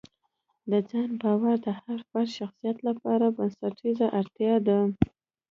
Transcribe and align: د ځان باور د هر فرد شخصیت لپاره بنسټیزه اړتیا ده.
د 0.71 0.71
ځان 0.89 1.09
باور 1.21 1.55
د 1.65 1.67
هر 1.81 1.99
فرد 2.09 2.29
شخصیت 2.39 2.77
لپاره 2.87 3.25
بنسټیزه 3.37 4.07
اړتیا 4.19 4.53
ده. 4.67 4.79